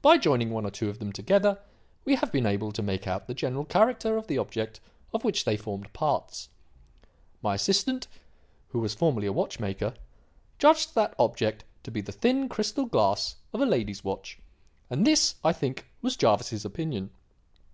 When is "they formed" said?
5.44-5.92